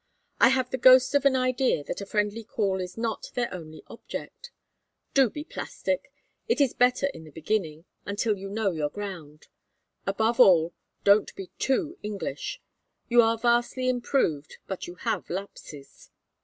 I 0.39 0.49
have 0.49 0.71
the 0.71 0.79
ghost 0.79 1.13
of 1.13 1.25
an 1.25 1.35
idea 1.35 1.83
that 1.83 2.01
a 2.01 2.07
friendly 2.07 2.43
call 2.43 2.81
is 2.81 2.97
not 2.97 3.29
their 3.35 3.53
only 3.53 3.83
object. 3.85 4.49
Do 5.13 5.29
be 5.29 5.43
plastic 5.43 6.11
it 6.47 6.59
is 6.59 6.73
better 6.73 7.05
in 7.13 7.23
the 7.23 7.29
beginning 7.29 7.85
until 8.03 8.35
you 8.35 8.49
know 8.49 8.71
your 8.71 8.89
ground. 8.89 9.47
Above 10.07 10.39
all, 10.39 10.73
don't 11.03 11.35
be 11.35 11.51
too 11.59 11.99
English. 12.01 12.59
You 13.09 13.21
are 13.21 13.37
vastly 13.37 13.87
improved, 13.89 14.57
but 14.65 14.87
you 14.87 14.95
have 14.95 15.29
lapses. 15.29 16.09